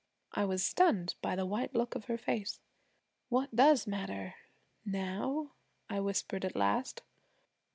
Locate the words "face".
2.17-2.59